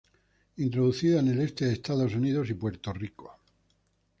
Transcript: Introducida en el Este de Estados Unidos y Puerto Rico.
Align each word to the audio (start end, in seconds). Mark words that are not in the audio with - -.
Introducida 0.57 1.19
en 1.19 1.27
el 1.27 1.41
Este 1.41 1.65
de 1.65 1.73
Estados 1.73 2.15
Unidos 2.15 2.49
y 2.49 2.55
Puerto 2.55 2.91
Rico. 2.91 3.37